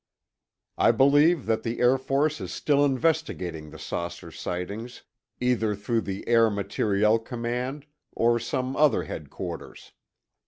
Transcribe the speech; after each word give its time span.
I 0.79 0.91
believe 0.91 1.45
that 1.45 1.61
the 1.61 1.79
Air 1.79 1.99
Force 1.99 2.41
is 2.41 2.51
still 2.51 2.83
investigating 2.83 3.69
the 3.69 3.77
saucer 3.77 4.31
sightings, 4.31 5.03
either 5.39 5.75
through 5.75 6.01
the 6.01 6.27
Air 6.27 6.49
Materiel 6.49 7.19
Command 7.19 7.85
or 8.11 8.39
some 8.39 8.75
other 8.75 9.03
headquarters. 9.03 9.91